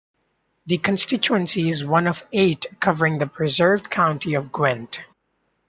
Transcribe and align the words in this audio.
The 0.65 0.79
constituency 0.79 1.69
is 1.69 1.85
one 1.85 2.07
of 2.07 2.25
eight 2.33 2.65
covering 2.79 3.19
the 3.19 3.27
preserved 3.27 3.91
county 3.91 4.33
of 4.33 4.51
Gwent. 4.51 5.03